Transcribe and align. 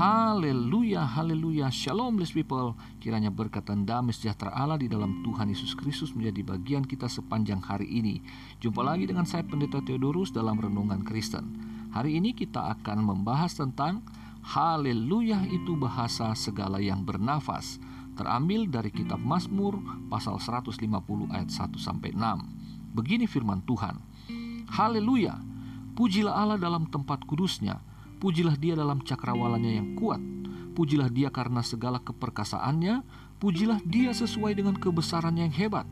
Haleluya, 0.00 1.04
haleluya, 1.04 1.68
shalom 1.68 2.16
blessed 2.16 2.32
people. 2.32 2.72
Kiranya 3.04 3.28
berkat 3.28 3.68
dan 3.68 3.84
damai 3.84 4.16
sejahtera 4.16 4.48
Allah 4.48 4.80
di 4.80 4.88
dalam 4.88 5.20
Tuhan 5.20 5.52
Yesus 5.52 5.76
Kristus 5.76 6.16
menjadi 6.16 6.40
bagian 6.40 6.88
kita 6.88 7.04
sepanjang 7.04 7.60
hari 7.60 7.84
ini. 7.84 8.24
Jumpa 8.64 8.80
lagi 8.80 9.04
dengan 9.04 9.28
saya 9.28 9.44
Pendeta 9.44 9.84
Theodorus 9.84 10.32
dalam 10.32 10.56
Renungan 10.56 11.04
Kristen. 11.04 11.52
Hari 11.92 12.16
ini 12.16 12.32
kita 12.32 12.72
akan 12.80 13.12
membahas 13.12 13.52
tentang 13.52 14.00
Haleluya 14.40 15.44
itu 15.52 15.76
bahasa 15.76 16.32
segala 16.32 16.80
yang 16.80 17.04
bernafas. 17.04 17.76
Terambil 18.16 18.72
dari 18.72 18.88
kitab 18.88 19.20
Mazmur 19.20 19.84
pasal 20.08 20.40
150 20.40 20.80
ayat 21.28 21.52
1 21.52 21.76
sampai 21.76 22.16
6 22.16 22.96
Begini 22.96 23.28
firman 23.28 23.60
Tuhan. 23.68 24.00
Haleluya, 24.64 25.36
pujilah 25.92 26.32
Allah 26.32 26.56
dalam 26.56 26.88
tempat 26.88 27.20
kudusnya 27.28 27.89
Pujilah 28.20 28.60
dia 28.60 28.76
dalam 28.76 29.00
cakrawalanya 29.00 29.80
yang 29.80 29.96
kuat. 29.96 30.20
Pujilah 30.76 31.08
dia 31.08 31.32
karena 31.32 31.64
segala 31.64 32.04
keperkasaannya. 32.04 33.00
Pujilah 33.40 33.80
dia 33.88 34.12
sesuai 34.12 34.60
dengan 34.60 34.76
kebesarannya 34.76 35.48
yang 35.48 35.56
hebat. 35.56 35.88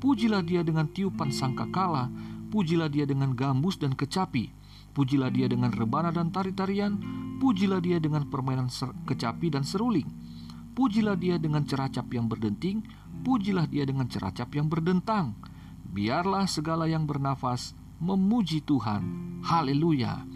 Pujilah 0.00 0.40
dia 0.40 0.64
dengan 0.64 0.88
tiupan 0.88 1.28
sangkakala. 1.28 2.08
Pujilah 2.48 2.88
dia 2.88 3.04
dengan 3.04 3.36
gambus 3.36 3.76
dan 3.76 3.92
kecapi. 3.92 4.56
Pujilah 4.96 5.28
dia 5.28 5.52
dengan 5.52 5.68
rebana 5.68 6.08
dan 6.08 6.32
tari-tarian. 6.32 6.96
Pujilah 7.36 7.84
dia 7.84 8.00
dengan 8.00 8.24
permainan 8.24 8.72
kecapi 9.04 9.52
dan 9.52 9.60
seruling. 9.60 10.08
Pujilah 10.72 11.20
dia 11.20 11.36
dengan 11.36 11.68
ceracap 11.68 12.08
yang 12.08 12.24
berdenting. 12.24 12.80
Pujilah 13.20 13.68
dia 13.68 13.84
dengan 13.84 14.08
ceracap 14.08 14.48
yang 14.56 14.72
berdentang. 14.72 15.36
Biarlah 15.92 16.48
segala 16.48 16.88
yang 16.88 17.04
bernafas 17.04 17.76
memuji 18.00 18.64
Tuhan. 18.64 19.04
Haleluya! 19.44 20.35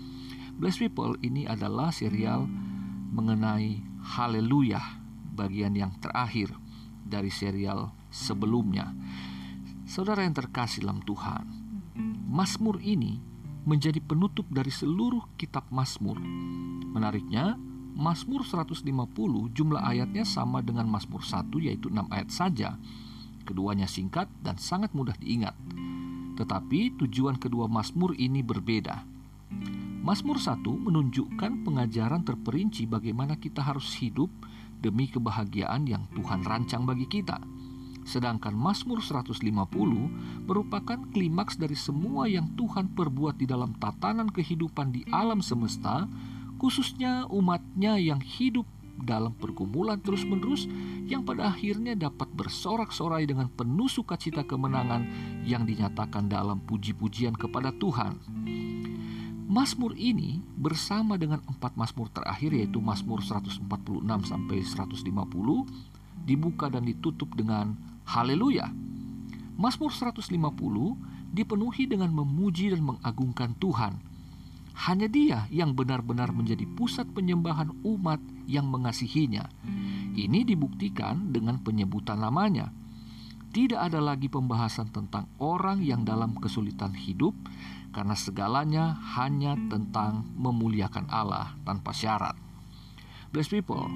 Blessed 0.61 0.93
People 0.93 1.17
ini 1.25 1.49
adalah 1.49 1.89
serial 1.89 2.45
mengenai 3.17 3.81
Haleluya 4.05 5.01
bagian 5.33 5.73
yang 5.73 5.97
terakhir 6.05 6.53
dari 7.01 7.33
serial 7.33 7.97
sebelumnya. 8.13 8.93
Saudara 9.89 10.21
yang 10.21 10.37
terkasih 10.37 10.85
dalam 10.85 11.01
Tuhan, 11.01 11.49
Mazmur 12.29 12.77
ini 12.85 13.17
menjadi 13.65 14.05
penutup 14.05 14.45
dari 14.53 14.69
seluruh 14.69 15.33
kitab 15.41 15.65
Mazmur. 15.73 16.21
Menariknya, 16.93 17.57
Mazmur 17.97 18.45
150 18.45 18.85
jumlah 19.57 19.81
ayatnya 19.81 20.29
sama 20.29 20.61
dengan 20.61 20.85
Mazmur 20.93 21.25
1 21.25 21.57
yaitu 21.65 21.89
6 21.89 22.05
ayat 22.13 22.29
saja. 22.29 22.77
Keduanya 23.49 23.89
singkat 23.89 24.29
dan 24.45 24.61
sangat 24.61 24.93
mudah 24.93 25.17
diingat. 25.17 25.57
Tetapi 26.37 27.01
tujuan 27.01 27.41
kedua 27.41 27.65
Mazmur 27.65 28.13
ini 28.21 28.45
berbeda. 28.45 29.20
Mazmur 30.11 30.43
1 30.43 30.67
menunjukkan 30.67 31.63
pengajaran 31.63 32.27
terperinci 32.27 32.83
bagaimana 32.91 33.39
kita 33.39 33.63
harus 33.63 33.95
hidup 34.03 34.27
demi 34.83 35.07
kebahagiaan 35.07 35.87
yang 35.87 36.03
Tuhan 36.19 36.43
rancang 36.43 36.83
bagi 36.83 37.07
kita. 37.07 37.39
Sedangkan 38.03 38.51
Mazmur 38.51 38.99
150 39.07 39.39
merupakan 40.51 40.99
klimaks 41.15 41.55
dari 41.55 41.79
semua 41.79 42.27
yang 42.27 42.51
Tuhan 42.59 42.91
perbuat 42.91 43.39
di 43.39 43.47
dalam 43.47 43.71
tatanan 43.79 44.35
kehidupan 44.35 44.91
di 44.91 45.07
alam 45.15 45.39
semesta, 45.39 46.11
khususnya 46.59 47.31
umatnya 47.31 47.95
yang 47.95 48.19
hidup 48.19 48.67
dalam 48.99 49.31
pergumulan 49.39 50.03
terus-menerus 50.03 50.67
yang 51.07 51.23
pada 51.23 51.55
akhirnya 51.55 51.95
dapat 51.95 52.27
bersorak-sorai 52.35 53.31
dengan 53.31 53.47
penuh 53.47 53.87
sukacita 53.87 54.43
kemenangan 54.43 55.07
yang 55.47 55.63
dinyatakan 55.63 56.27
dalam 56.27 56.59
puji-pujian 56.67 57.39
kepada 57.39 57.71
Tuhan. 57.79 58.19
Mazmur 59.51 59.99
ini 59.99 60.39
bersama 60.55 61.19
dengan 61.19 61.43
empat 61.43 61.75
Mazmur 61.75 62.07
terakhir 62.15 62.55
yaitu 62.55 62.79
Mazmur 62.79 63.19
146 63.19 63.67
sampai 64.23 64.63
150 64.63 65.03
dibuka 66.23 66.71
dan 66.71 66.87
ditutup 66.87 67.35
dengan 67.35 67.75
haleluya. 68.07 68.71
Mazmur 69.59 69.91
150 69.91 70.31
dipenuhi 71.35 71.91
dengan 71.91 72.15
memuji 72.15 72.71
dan 72.71 72.95
mengagungkan 72.95 73.59
Tuhan. 73.59 73.99
Hanya 74.87 75.11
Dia 75.11 75.51
yang 75.51 75.75
benar-benar 75.75 76.31
menjadi 76.31 76.63
pusat 76.79 77.11
penyembahan 77.11 77.75
umat 77.83 78.23
yang 78.47 78.71
mengasihinya. 78.71 79.51
Ini 80.15 80.47
dibuktikan 80.47 81.35
dengan 81.35 81.59
penyebutan 81.59 82.23
namanya. 82.23 82.71
Tidak 83.51 83.83
ada 83.83 83.99
lagi 83.99 84.31
pembahasan 84.31 84.95
tentang 84.95 85.27
orang 85.43 85.83
yang 85.83 86.07
dalam 86.07 86.39
kesulitan 86.39 86.95
hidup 86.95 87.35
karena 87.91 88.15
segalanya 88.15 88.95
hanya 89.19 89.59
tentang 89.67 90.23
memuliakan 90.39 91.11
Allah 91.11 91.59
tanpa 91.67 91.91
syarat. 91.91 92.39
Blessed 93.35 93.59
people, 93.59 93.91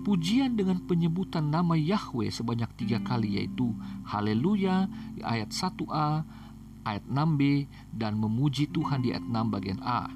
pujian 0.00 0.56
dengan 0.56 0.80
penyebutan 0.88 1.52
nama 1.52 1.76
Yahweh 1.76 2.32
sebanyak 2.32 2.72
tiga 2.80 3.04
kali 3.04 3.36
yaitu 3.36 3.76
Haleluya 4.08 4.88
di 5.12 5.20
ayat 5.20 5.52
1a, 5.52 6.24
ayat 6.88 7.04
6b, 7.04 7.68
dan 7.92 8.16
memuji 8.16 8.64
Tuhan 8.72 9.04
di 9.04 9.12
ayat 9.12 9.28
6 9.28 9.52
bagian 9.52 9.80
A. 9.84 10.08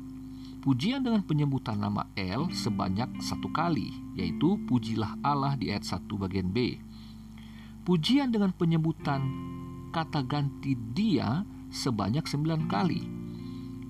Pujian 0.65 1.05
dengan 1.05 1.21
penyebutan 1.21 1.77
nama 1.77 2.09
El 2.17 2.49
sebanyak 2.49 3.21
satu 3.21 3.53
kali, 3.53 3.93
yaitu 4.17 4.57
Pujilah 4.65 5.21
Allah 5.21 5.53
di 5.61 5.69
ayat 5.69 5.85
1 5.85 6.09
bagian 6.17 6.49
B. 6.49 6.81
Pujian 7.81 8.29
dengan 8.29 8.53
penyebutan 8.53 9.23
kata 9.91 10.23
ganti 10.23 10.77
dia 10.95 11.43
sebanyak 11.73 12.29
sembilan 12.29 12.63
kali 12.69 13.03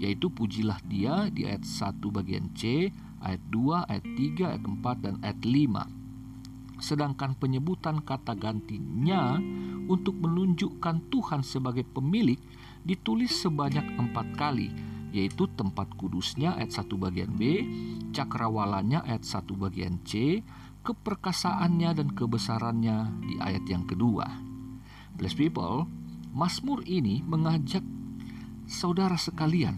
yaitu 0.00 0.32
pujilah 0.32 0.80
dia 0.88 1.28
di 1.28 1.44
ayat 1.44 1.60
1 1.60 2.00
bagian 2.08 2.48
C, 2.56 2.88
ayat 3.20 3.42
2, 3.52 3.84
ayat 3.84 4.06
3, 4.16 4.50
ayat 4.56 4.64
4, 4.64 5.04
dan 5.04 5.14
ayat 5.20 5.40
5. 5.44 6.80
Sedangkan 6.80 7.36
penyebutan 7.36 8.00
kata 8.00 8.32
gantinya 8.32 9.36
untuk 9.92 10.16
menunjukkan 10.16 11.12
Tuhan 11.12 11.44
sebagai 11.44 11.84
pemilik 11.84 12.40
ditulis 12.80 13.28
sebanyak 13.28 13.84
empat 14.00 14.40
kali, 14.40 14.72
yaitu 15.12 15.44
tempat 15.52 15.92
kudusnya 16.00 16.56
ayat 16.56 16.72
1 16.80 16.96
bagian 16.96 17.36
B, 17.36 17.68
cakrawalanya 18.16 19.04
ayat 19.04 19.28
1 19.28 19.52
bagian 19.52 20.00
C, 20.08 20.40
keperkasaannya 20.80 21.90
dan 21.96 22.08
kebesarannya 22.12 22.96
di 23.24 23.34
ayat 23.40 23.64
yang 23.68 23.84
kedua. 23.84 24.26
Blessed 25.16 25.36
people, 25.36 25.84
Mazmur 26.32 26.80
ini 26.86 27.20
mengajak 27.26 27.82
saudara 28.70 29.18
sekalian 29.18 29.76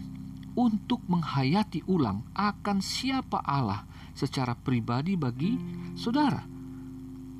untuk 0.53 1.01
menghayati 1.09 1.81
ulang 1.89 2.21
akan 2.37 2.77
siapa 2.79 3.41
Allah 3.41 3.89
secara 4.13 4.53
pribadi 4.53 5.17
bagi 5.17 5.57
saudara. 5.97 6.45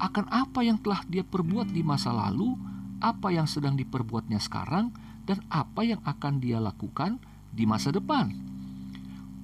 Akan 0.01 0.25
apa 0.34 0.66
yang 0.66 0.81
telah 0.81 1.06
dia 1.06 1.22
perbuat 1.22 1.69
di 1.69 1.85
masa 1.85 2.09
lalu, 2.12 2.57
apa 3.00 3.30
yang 3.30 3.45
sedang 3.45 3.78
diperbuatnya 3.78 4.41
sekarang, 4.41 4.91
dan 5.24 5.40
apa 5.47 5.85
yang 5.85 6.01
akan 6.03 6.41
dia 6.41 6.57
lakukan 6.59 7.22
di 7.53 7.63
masa 7.63 7.94
depan. 7.94 8.53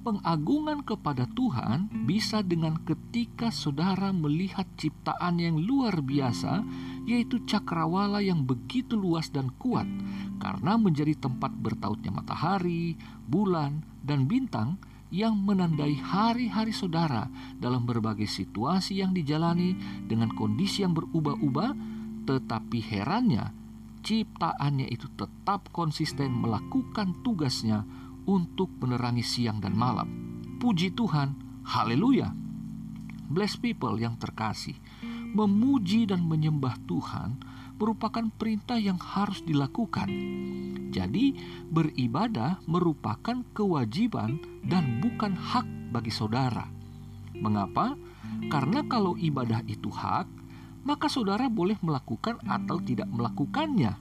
Pengagungan 0.00 0.80
kepada 0.80 1.28
Tuhan 1.36 1.92
bisa 2.08 2.40
dengan 2.40 2.80
ketika 2.88 3.52
saudara 3.52 4.16
melihat 4.16 4.64
ciptaan 4.80 5.36
yang 5.36 5.60
luar 5.60 6.00
biasa, 6.00 6.64
yaitu 7.04 7.44
cakrawala 7.44 8.24
yang 8.24 8.48
begitu 8.48 8.96
luas 8.96 9.28
dan 9.28 9.52
kuat, 9.60 9.84
karena 10.40 10.80
menjadi 10.80 11.12
tempat 11.20 11.52
bertautnya 11.52 12.16
matahari, 12.16 12.96
bulan, 13.28 13.84
dan 14.00 14.24
bintang 14.24 14.80
yang 15.12 15.36
menandai 15.36 16.00
hari-hari 16.00 16.72
saudara 16.72 17.28
dalam 17.60 17.84
berbagai 17.84 18.24
situasi 18.24 19.04
yang 19.04 19.12
dijalani 19.12 19.76
dengan 20.08 20.32
kondisi 20.32 20.80
yang 20.80 20.96
berubah-ubah, 20.96 21.76
tetapi 22.24 22.78
herannya 22.80 23.52
ciptaannya 24.00 24.88
itu 24.88 25.12
tetap 25.12 25.68
konsisten 25.76 26.32
melakukan 26.40 27.20
tugasnya 27.20 27.84
untuk 28.28 28.72
menerangi 28.80 29.24
siang 29.24 29.62
dan 29.62 29.72
malam. 29.72 30.08
Puji 30.60 30.92
Tuhan, 30.92 31.62
haleluya. 31.64 32.32
Bless 33.30 33.54
people 33.54 33.94
yang 33.96 34.18
terkasih, 34.18 34.74
memuji 35.32 36.04
dan 36.04 36.26
menyembah 36.26 36.74
Tuhan 36.90 37.38
merupakan 37.80 38.28
perintah 38.36 38.76
yang 38.76 39.00
harus 39.00 39.40
dilakukan. 39.40 40.12
Jadi, 40.92 41.32
beribadah 41.72 42.60
merupakan 42.68 43.40
kewajiban 43.56 44.36
dan 44.60 45.00
bukan 45.00 45.32
hak 45.32 45.64
bagi 45.88 46.12
saudara. 46.12 46.68
Mengapa? 47.40 47.96
Karena 48.52 48.84
kalau 48.84 49.16
ibadah 49.16 49.64
itu 49.64 49.88
hak, 49.88 50.28
maka 50.84 51.08
saudara 51.08 51.48
boleh 51.48 51.80
melakukan 51.80 52.36
atau 52.44 52.76
tidak 52.84 53.08
melakukannya. 53.08 53.96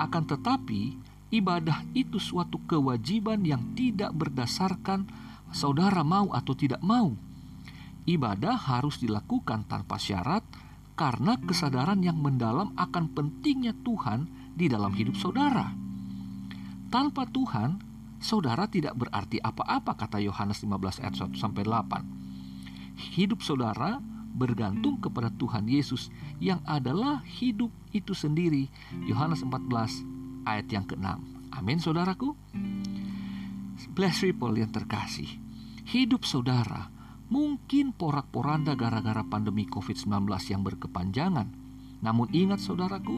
Akan 0.00 0.24
tetapi, 0.24 0.96
ibadah 1.34 1.82
itu 1.98 2.22
suatu 2.22 2.62
kewajiban 2.70 3.42
yang 3.42 3.74
tidak 3.74 4.14
berdasarkan 4.14 5.10
saudara 5.50 6.06
mau 6.06 6.30
atau 6.30 6.54
tidak 6.54 6.78
mau. 6.78 7.10
Ibadah 8.06 8.54
harus 8.54 9.02
dilakukan 9.02 9.66
tanpa 9.66 9.98
syarat 9.98 10.46
karena 10.94 11.34
kesadaran 11.42 11.98
yang 12.06 12.14
mendalam 12.14 12.70
akan 12.78 13.10
pentingnya 13.10 13.74
Tuhan 13.82 14.30
di 14.54 14.70
dalam 14.70 14.94
hidup 14.94 15.18
saudara. 15.18 15.74
Tanpa 16.94 17.26
Tuhan, 17.26 17.82
saudara 18.22 18.70
tidak 18.70 18.94
berarti 18.94 19.42
apa-apa 19.42 19.98
kata 19.98 20.22
Yohanes 20.22 20.62
15 20.62 21.02
ayat 21.02 21.14
1 21.18 21.34
sampai 21.34 21.66
8. 21.66 23.18
Hidup 23.18 23.42
saudara 23.42 23.98
bergantung 24.34 25.02
kepada 25.02 25.34
Tuhan 25.34 25.66
Yesus 25.66 26.14
yang 26.38 26.62
adalah 26.62 27.26
hidup 27.26 27.74
itu 27.90 28.14
sendiri. 28.14 28.70
Yohanes 29.10 29.42
14 29.42 30.13
ayat 30.44 30.68
yang 30.70 30.86
ke-6. 30.88 31.08
Amin 31.56 31.78
saudaraku. 31.80 32.36
Bless 33.94 34.22
people 34.22 34.54
yang 34.56 34.70
terkasih. 34.72 35.28
Hidup 35.84 36.24
saudara 36.24 36.88
mungkin 37.28 37.96
porak-poranda 37.96 38.76
gara-gara 38.78 39.24
pandemi 39.26 39.64
COVID-19 39.66 40.28
yang 40.50 40.62
berkepanjangan. 40.62 41.48
Namun 42.04 42.28
ingat 42.36 42.60
saudaraku, 42.60 43.16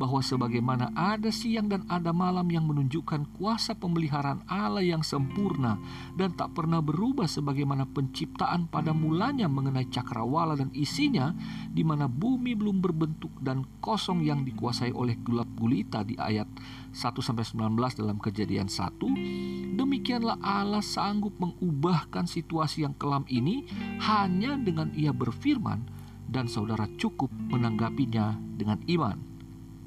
bahwa 0.00 0.24
sebagaimana 0.24 0.96
ada 0.96 1.28
siang 1.28 1.68
dan 1.68 1.84
ada 1.92 2.08
malam 2.16 2.48
yang 2.48 2.64
menunjukkan 2.64 3.36
kuasa 3.36 3.76
pemeliharaan 3.76 4.40
Allah 4.48 4.80
yang 4.80 5.04
sempurna 5.04 5.76
dan 6.16 6.32
tak 6.32 6.56
pernah 6.56 6.80
berubah 6.80 7.28
sebagaimana 7.28 7.84
penciptaan 7.84 8.72
pada 8.72 8.96
mulanya 8.96 9.44
mengenai 9.44 9.92
cakrawala 9.92 10.56
dan 10.56 10.72
isinya 10.72 11.36
di 11.68 11.84
mana 11.84 12.08
bumi 12.08 12.56
belum 12.56 12.80
berbentuk 12.80 13.28
dan 13.44 13.68
kosong 13.84 14.24
yang 14.24 14.40
dikuasai 14.40 14.96
oleh 14.96 15.20
gelap 15.20 15.52
gulita 15.52 16.00
di 16.00 16.16
ayat 16.16 16.48
1 16.96 17.20
sampai 17.20 17.44
19 17.44 18.00
dalam 18.00 18.16
Kejadian 18.16 18.72
1 18.72 19.76
demikianlah 19.76 20.40
Allah 20.40 20.80
sanggup 20.80 21.36
mengubahkan 21.36 22.24
situasi 22.24 22.88
yang 22.88 22.96
kelam 22.96 23.28
ini 23.28 23.68
hanya 24.00 24.56
dengan 24.56 24.88
ia 24.96 25.12
berfirman 25.12 25.84
dan 26.24 26.48
saudara 26.48 26.88
cukup 26.96 27.28
menanggapinya 27.52 28.38
dengan 28.56 28.80
iman 28.88 29.30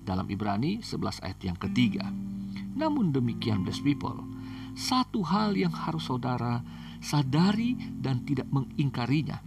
dalam 0.03 0.27
Ibrani 0.27 0.83
11 0.83 1.23
ayat 1.23 1.39
yang 1.41 1.57
ketiga. 1.57 2.05
Namun 2.75 3.15
demikian 3.15 3.63
blessed 3.63 3.81
people, 3.81 4.19
satu 4.75 5.23
hal 5.23 5.55
yang 5.55 5.71
harus 5.71 6.05
saudara 6.11 6.61
sadari 7.03 7.75
dan 7.99 8.23
tidak 8.23 8.47
mengingkarinya, 8.51 9.43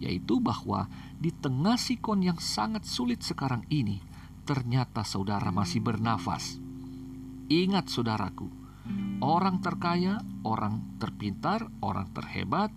yaitu 0.00 0.38
bahwa 0.38 0.86
di 1.16 1.32
tengah 1.32 1.80
sikon 1.80 2.20
yang 2.20 2.38
sangat 2.38 2.84
sulit 2.84 3.24
sekarang 3.24 3.64
ini, 3.72 4.00
ternyata 4.44 5.02
saudara 5.02 5.48
masih 5.48 5.80
bernafas. 5.80 6.60
Ingat 7.48 7.88
saudaraku, 7.88 8.46
orang 9.24 9.64
terkaya, 9.64 10.20
orang 10.44 10.84
terpintar, 11.00 11.66
orang 11.80 12.12
terhebat, 12.12 12.70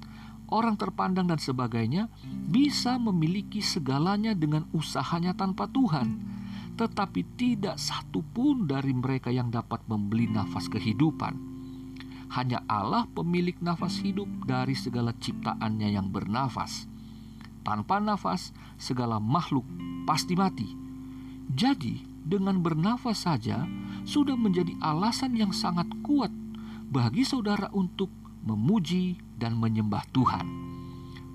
orang 0.47 0.79
terpandang 0.79 1.27
dan 1.27 1.39
sebagainya 1.39 2.07
bisa 2.47 2.95
memiliki 2.99 3.59
segalanya 3.59 4.31
dengan 4.31 4.67
usahanya 4.71 5.35
tanpa 5.35 5.67
Tuhan 5.67 6.39
tetapi 6.75 7.37
tidak 7.37 7.77
satu 7.77 8.23
pun 8.23 8.67
dari 8.67 8.95
mereka 8.95 9.29
yang 9.29 9.51
dapat 9.51 9.83
membeli 9.87 10.27
nafas 10.27 10.71
kehidupan. 10.71 11.35
Hanya 12.31 12.63
Allah 12.71 13.11
pemilik 13.11 13.59
nafas 13.59 13.99
hidup 13.99 14.27
dari 14.47 14.71
segala 14.71 15.11
ciptaannya 15.11 15.91
yang 15.91 16.07
bernafas. 16.09 16.87
Tanpa 17.61 17.99
nafas, 17.99 18.55
segala 18.79 19.19
makhluk 19.19 19.67
pasti 20.07 20.33
mati. 20.33 20.65
Jadi, 21.51 22.01
dengan 22.23 22.63
bernafas 22.63 23.27
saja 23.27 23.67
sudah 24.07 24.39
menjadi 24.39 24.73
alasan 24.79 25.35
yang 25.35 25.51
sangat 25.51 25.89
kuat 26.01 26.31
bagi 26.87 27.27
saudara 27.27 27.67
untuk 27.75 28.09
memuji 28.47 29.19
dan 29.37 29.59
menyembah 29.59 30.07
Tuhan. 30.15 30.45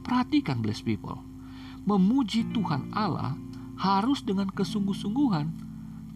Perhatikan, 0.02 0.62
blessed 0.62 0.86
people, 0.86 1.18
memuji 1.86 2.46
Tuhan 2.50 2.90
Allah 2.94 3.34
harus 3.76 4.24
dengan 4.24 4.48
kesungguh-sungguhan 4.48 5.52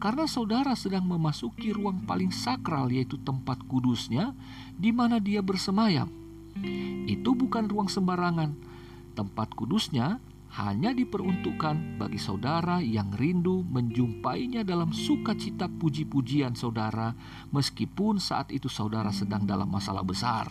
karena 0.00 0.24
saudara 0.24 0.72
sedang 0.72 1.04
memasuki 1.04 1.76
ruang 1.76 2.08
paling 2.08 2.32
sakral 2.32 2.88
yaitu 2.88 3.20
tempat 3.20 3.60
kudusnya 3.68 4.32
di 4.72 4.96
mana 4.96 5.20
dia 5.20 5.44
bersemayam. 5.44 6.08
Itu 7.04 7.36
bukan 7.36 7.68
ruang 7.68 7.92
sembarangan. 7.92 8.56
Tempat 9.12 9.52
kudusnya 9.52 10.16
hanya 10.56 10.90
diperuntukkan 10.90 12.00
bagi 12.00 12.18
saudara 12.18 12.82
yang 12.82 13.14
rindu 13.14 13.62
menjumpainya 13.68 14.66
dalam 14.66 14.90
sukacita 14.90 15.70
puji-pujian 15.70 16.58
saudara 16.58 17.14
meskipun 17.54 18.18
saat 18.18 18.50
itu 18.50 18.66
saudara 18.66 19.14
sedang 19.14 19.46
dalam 19.46 19.70
masalah 19.70 20.02
besar. 20.02 20.50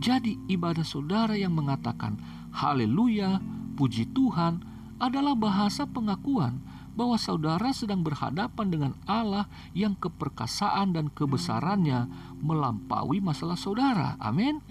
Jadi 0.00 0.40
ibadah 0.48 0.86
saudara 0.86 1.34
yang 1.36 1.52
mengatakan 1.52 2.16
haleluya, 2.54 3.42
puji 3.76 4.14
Tuhan, 4.14 4.73
adalah 5.04 5.36
bahasa 5.36 5.84
pengakuan 5.84 6.64
bahwa 6.94 7.18
saudara 7.18 7.74
sedang 7.74 8.06
berhadapan 8.06 8.66
dengan 8.70 8.92
Allah 9.04 9.50
yang 9.74 9.98
keperkasaan 9.98 10.94
dan 10.94 11.10
kebesarannya 11.10 12.06
melampaui 12.38 13.18
masalah 13.18 13.58
saudara. 13.58 14.14
Amin. 14.22 14.62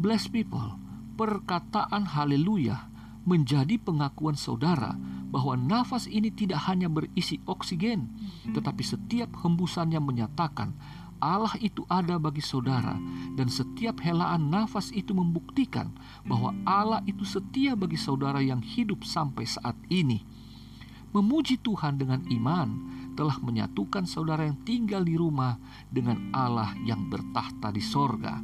Bless 0.00 0.26
people, 0.26 0.80
perkataan 1.20 2.08
haleluya 2.16 2.88
menjadi 3.28 3.76
pengakuan 3.76 4.32
saudara 4.32 4.96
bahwa 5.30 5.54
nafas 5.54 6.10
ini 6.10 6.32
tidak 6.34 6.66
hanya 6.66 6.90
berisi 6.90 7.38
oksigen, 7.46 8.10
tetapi 8.50 8.82
setiap 8.82 9.30
hembusannya 9.44 10.02
menyatakan 10.02 10.74
Allah 11.20 11.52
itu 11.60 11.84
ada 11.86 12.16
bagi 12.16 12.40
saudara, 12.40 12.96
dan 13.36 13.52
setiap 13.52 14.00
helaan 14.00 14.48
nafas 14.48 14.88
itu 14.90 15.12
membuktikan 15.12 15.92
bahwa 16.24 16.56
Allah 16.64 17.04
itu 17.04 17.22
setia 17.28 17.76
bagi 17.76 18.00
saudara 18.00 18.40
yang 18.40 18.64
hidup 18.64 19.04
sampai 19.04 19.44
saat 19.44 19.76
ini. 19.92 20.24
Memuji 21.12 21.60
Tuhan 21.60 22.00
dengan 22.00 22.24
iman 22.32 22.68
telah 23.14 23.36
menyatukan 23.42 24.08
saudara 24.08 24.48
yang 24.48 24.56
tinggal 24.64 25.04
di 25.04 25.18
rumah 25.18 25.60
dengan 25.92 26.32
Allah 26.32 26.72
yang 26.86 27.12
bertahta 27.12 27.68
di 27.68 27.82
sorga. 27.84 28.40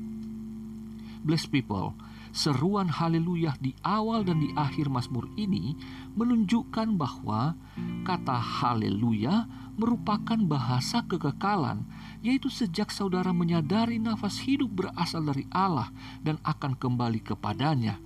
Bless 1.25 1.49
people, 1.49 1.96
seruan 2.37 2.93
haleluya 2.93 3.56
di 3.56 3.72
awal 3.81 4.22
dan 4.22 4.44
di 4.44 4.52
akhir 4.52 4.93
Mazmur 4.93 5.32
ini 5.40 5.72
menunjukkan 6.12 7.00
bahwa 7.00 7.56
kata 8.05 8.37
haleluya 8.37 9.49
merupakan 9.76 10.40
bahasa 10.40 11.05
kekekalan, 11.05 11.84
yaitu 12.25 12.49
sejak 12.49 12.88
saudara 12.88 13.31
menyadari 13.31 14.00
nafas 14.00 14.40
hidup 14.40 14.73
berasal 14.73 15.23
dari 15.23 15.44
Allah 15.52 15.93
dan 16.25 16.40
akan 16.43 16.75
kembali 16.76 17.20
kepadanya. 17.20 18.00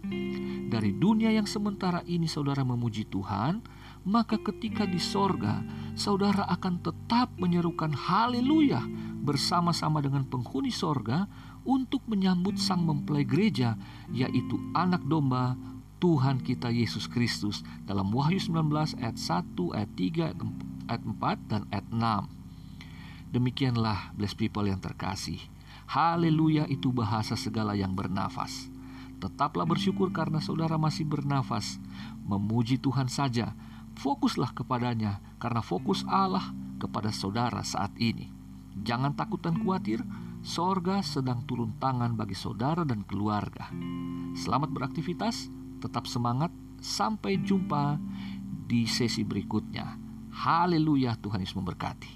Dari 0.70 0.94
dunia 0.94 1.34
yang 1.34 1.46
sementara 1.46 2.02
ini 2.06 2.30
saudara 2.30 2.62
memuji 2.62 3.06
Tuhan, 3.06 3.62
maka 4.06 4.38
ketika 4.38 4.86
di 4.86 4.98
sorga, 5.02 5.62
saudara 5.94 6.46
akan 6.46 6.82
tetap 6.82 7.34
menyerukan 7.38 7.90
haleluya 7.90 8.82
bersama-sama 9.22 9.98
dengan 10.02 10.26
penghuni 10.26 10.70
sorga 10.70 11.26
untuk 11.66 12.02
menyambut 12.06 12.56
sang 12.56 12.86
mempelai 12.86 13.26
gereja, 13.26 13.74
yaitu 14.10 14.58
anak 14.72 15.02
domba 15.06 15.58
Tuhan 16.00 16.40
kita 16.40 16.72
Yesus 16.72 17.04
Kristus 17.06 17.60
dalam 17.84 18.08
Wahyu 18.08 18.40
19 18.40 18.72
ayat 19.04 19.20
1, 19.20 19.76
ayat 19.76 19.90
3, 19.94 20.26
ayat 20.32 20.38
4 20.40 20.69
dan 20.98 21.70
ayat 21.70 21.86
6. 21.86 23.30
Demikianlah 23.30 24.10
blessed 24.18 24.34
people 24.34 24.66
yang 24.66 24.82
terkasih. 24.82 25.38
Haleluya 25.86 26.66
itu 26.66 26.90
bahasa 26.90 27.38
segala 27.38 27.78
yang 27.78 27.94
bernafas. 27.94 28.66
Tetaplah 29.22 29.68
bersyukur 29.68 30.10
karena 30.10 30.42
saudara 30.42 30.74
masih 30.80 31.06
bernafas. 31.06 31.78
Memuji 32.26 32.82
Tuhan 32.82 33.06
saja. 33.06 33.54
Fokuslah 34.02 34.50
kepadanya 34.50 35.22
karena 35.38 35.62
fokus 35.62 36.02
Allah 36.10 36.50
kepada 36.82 37.14
saudara 37.14 37.62
saat 37.62 37.94
ini. 38.00 38.32
Jangan 38.82 39.14
takut 39.14 39.38
dan 39.38 39.60
khawatir, 39.60 40.02
sorga 40.42 41.04
sedang 41.04 41.44
turun 41.44 41.76
tangan 41.78 42.16
bagi 42.16 42.34
saudara 42.34 42.82
dan 42.82 43.04
keluarga. 43.04 43.68
Selamat 44.34 44.72
beraktivitas, 44.72 45.52
tetap 45.84 46.08
semangat, 46.08 46.50
sampai 46.80 47.38
jumpa 47.44 48.00
di 48.66 48.88
sesi 48.88 49.20
berikutnya. 49.20 50.09
Haleluya, 50.40 51.20
Tuhan 51.20 51.44
Yesus 51.44 51.52
memberkati. 51.52 52.08